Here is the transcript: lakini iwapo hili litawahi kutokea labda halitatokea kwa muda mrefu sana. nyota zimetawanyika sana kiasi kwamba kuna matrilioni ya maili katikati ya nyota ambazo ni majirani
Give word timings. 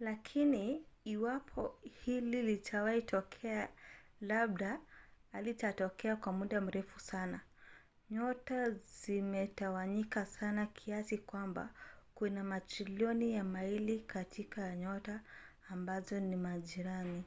lakini 0.00 0.84
iwapo 1.04 1.74
hili 2.04 2.42
litawahi 2.42 3.00
kutokea 3.02 3.68
labda 4.20 4.80
halitatokea 5.32 6.16
kwa 6.16 6.32
muda 6.32 6.60
mrefu 6.60 7.00
sana. 7.00 7.40
nyota 8.10 8.70
zimetawanyika 8.70 10.26
sana 10.26 10.66
kiasi 10.66 11.18
kwamba 11.18 11.74
kuna 12.14 12.44
matrilioni 12.44 13.32
ya 13.32 13.44
maili 13.44 13.98
katikati 14.00 14.60
ya 14.68 14.76
nyota 14.76 15.20
ambazo 15.70 16.20
ni 16.20 16.36
majirani 16.36 17.24